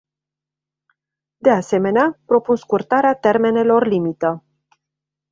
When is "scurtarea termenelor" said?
2.55-3.85